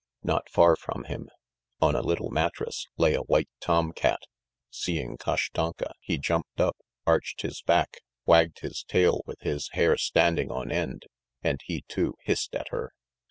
Not 0.23 0.49
far 0.49 0.75
from 0.75 1.03
him, 1.03 1.29
on 1.79 1.93
a 1.95 2.01
little 2.01 2.31
mattress, 2.31 2.87
lay 2.97 3.13
a 3.13 3.21
white 3.21 3.49
tom 3.59 3.91
cat; 3.91 4.21
seeing 4.71 5.15
Kashtanka, 5.15 5.91
he 5.99 6.17
jumped 6.17 6.59
up, 6.59 6.75
arched 7.05 7.43
his 7.43 7.61
back, 7.61 7.99
wagged 8.25 8.61
his 8.61 8.81
tail 8.83 9.21
with 9.27 9.39
his 9.41 9.69
hair 9.73 9.97
standing 9.97 10.49
on 10.49 10.71
end 10.71 11.03
and 11.43 11.59
he, 11.65 11.83
too, 11.87 12.15
hissed 12.23 12.55
at 12.55 12.69
her. 12.69 12.93